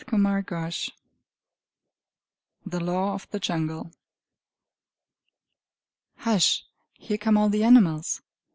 CHAPTER 0.09 0.15
II 0.65 0.71
The 2.65 2.79
Law 2.79 3.13
of 3.13 3.29
the 3.29 3.39
Jungle 3.39 3.91
Hush! 6.17 6.65
Here 6.95 7.19
come 7.19 7.37
all 7.37 7.49
the 7.49 7.63
animals! 7.63 8.23